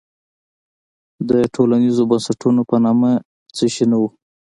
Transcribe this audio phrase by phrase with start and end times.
[1.29, 3.11] د ټولنیزو بنسټونو په نامه
[3.55, 4.07] څه شی نه وو.